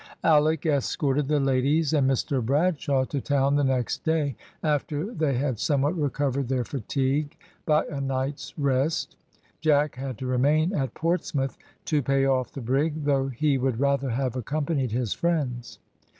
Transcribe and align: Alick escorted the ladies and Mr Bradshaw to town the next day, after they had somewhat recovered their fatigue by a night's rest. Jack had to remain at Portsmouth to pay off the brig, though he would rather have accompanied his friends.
Alick 0.23 0.65
escorted 0.65 1.27
the 1.27 1.39
ladies 1.39 1.93
and 1.93 2.09
Mr 2.09 2.43
Bradshaw 2.43 3.05
to 3.05 3.21
town 3.21 3.53
the 3.55 3.63
next 3.63 4.03
day, 4.03 4.35
after 4.63 5.13
they 5.13 5.35
had 5.35 5.59
somewhat 5.59 5.95
recovered 5.95 6.47
their 6.47 6.63
fatigue 6.63 7.37
by 7.67 7.85
a 7.85 8.01
night's 8.01 8.57
rest. 8.57 9.15
Jack 9.59 9.93
had 9.97 10.17
to 10.17 10.25
remain 10.25 10.73
at 10.73 10.95
Portsmouth 10.95 11.55
to 11.85 12.01
pay 12.01 12.25
off 12.25 12.51
the 12.51 12.61
brig, 12.61 13.03
though 13.03 13.27
he 13.27 13.59
would 13.59 13.79
rather 13.79 14.09
have 14.09 14.35
accompanied 14.35 14.89
his 14.91 15.13
friends. 15.13 15.77